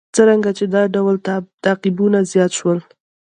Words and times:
څرنګه 0.15 0.51
چې 0.57 0.65
دا 0.75 0.83
ډول 0.95 1.15
تعقیبونه 1.65 2.17
زیات 2.31 2.51
شول. 2.59 2.79